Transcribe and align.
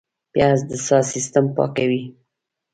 پیاز 0.33 0.59
د 0.69 0.71
ساه 0.85 1.03
سیستم 1.13 1.45
پاکوي 1.55 2.03